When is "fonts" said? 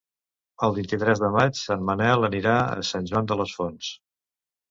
3.59-3.93